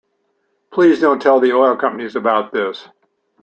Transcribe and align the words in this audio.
Please 0.73 0.99
don't 0.99 1.21
tell 1.21 1.39
the 1.39 1.53
oil 1.53 1.75
companies 1.77 2.15
about 2.15 2.51
this. 2.51 2.87